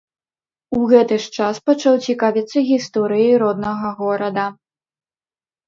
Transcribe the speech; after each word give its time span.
У 0.77 0.87
гэты 0.91 1.19
ж 1.25 1.29
час 1.39 1.55
пачаў 1.71 1.95
цікавіцца 2.07 2.65
гісторыяй 2.71 3.39
роднага 3.47 3.95
горада. 4.03 4.51